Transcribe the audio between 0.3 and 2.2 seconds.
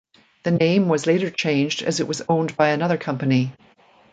The name was later changed as it